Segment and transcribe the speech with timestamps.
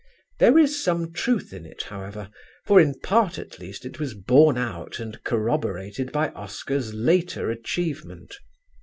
[0.39, 2.31] There is some truth in it, however,
[2.65, 8.33] for in part at least it was borne out and corroborated by Oscar's later achievement.